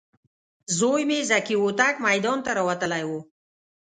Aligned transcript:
زوی 0.77 1.01
مې 1.09 1.19
ذکي 1.29 1.55
هوتک 1.61 1.95
میدان 2.07 2.37
ته 2.45 2.51
راوتلی 2.57 3.03
و. 3.09 3.11